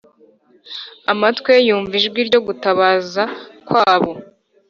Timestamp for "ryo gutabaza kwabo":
2.29-4.11